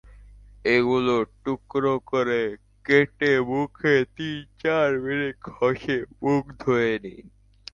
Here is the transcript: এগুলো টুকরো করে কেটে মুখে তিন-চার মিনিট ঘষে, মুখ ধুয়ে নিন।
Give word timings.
এগুলো 0.65 1.15
টুকরো 1.43 1.93
করে 2.05 2.41
কেটে 2.85 3.31
মুখে 3.41 3.95
তিন-চার 4.15 4.89
মিনিট 4.99 5.37
ঘষে, 5.51 5.97
মুখ 6.23 6.43
ধুয়ে 6.59 6.93
নিন। 7.03 7.25